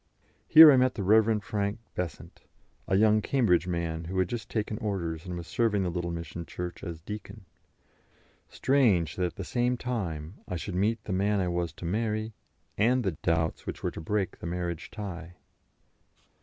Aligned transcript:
Here 0.47 0.71
I 0.71 0.77
met 0.77 0.95
the 0.95 1.03
Rev. 1.03 1.43
Frank 1.43 1.77
Besant, 1.93 2.41
a 2.87 2.95
young 2.95 3.21
Cambridge 3.21 3.67
man, 3.67 4.05
who 4.05 4.17
had 4.17 4.29
just 4.29 4.49
taken 4.49 4.79
orders, 4.79 5.27
and 5.27 5.37
was 5.37 5.45
serving 5.45 5.83
the 5.83 5.91
little 5.91 6.09
mission 6.09 6.43
church 6.43 6.83
as 6.83 7.01
deacon; 7.01 7.45
strange 8.49 9.15
that 9.15 9.27
at 9.27 9.35
the 9.35 9.43
same 9.43 9.77
time 9.77 10.37
I 10.47 10.55
should 10.55 10.73
meet 10.73 11.03
the 11.03 11.13
man 11.13 11.39
I 11.39 11.49
was 11.49 11.71
to 11.73 11.85
marry, 11.85 12.33
and 12.79 13.03
the 13.03 13.11
doubts 13.11 13.67
which 13.67 13.83
were 13.83 13.91
to 13.91 14.01
break 14.01 14.39
the 14.39 14.47
marriage 14.47 14.89
tie. 14.89 15.35